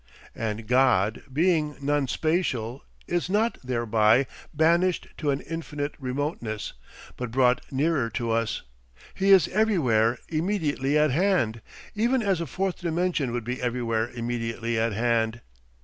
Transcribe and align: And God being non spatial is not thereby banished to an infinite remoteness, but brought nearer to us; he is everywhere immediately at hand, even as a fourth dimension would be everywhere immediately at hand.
And 0.33 0.65
God 0.65 1.21
being 1.31 1.77
non 1.79 2.07
spatial 2.07 2.83
is 3.05 3.29
not 3.29 3.59
thereby 3.63 4.25
banished 4.51 5.07
to 5.17 5.29
an 5.29 5.41
infinite 5.41 5.93
remoteness, 5.99 6.73
but 7.17 7.29
brought 7.29 7.61
nearer 7.71 8.09
to 8.09 8.31
us; 8.31 8.63
he 9.13 9.29
is 9.29 9.47
everywhere 9.49 10.17
immediately 10.27 10.97
at 10.97 11.11
hand, 11.11 11.61
even 11.93 12.23
as 12.23 12.41
a 12.41 12.47
fourth 12.47 12.79
dimension 12.79 13.31
would 13.31 13.43
be 13.43 13.61
everywhere 13.61 14.09
immediately 14.09 14.79
at 14.79 14.91
hand. 14.93 15.41